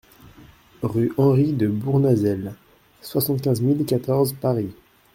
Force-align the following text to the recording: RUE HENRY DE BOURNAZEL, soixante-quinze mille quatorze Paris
RUE 0.81 1.13
HENRY 1.15 1.51
DE 1.53 1.67
BOURNAZEL, 1.67 2.55
soixante-quinze 3.03 3.61
mille 3.61 3.85
quatorze 3.85 4.33
Paris 4.33 4.71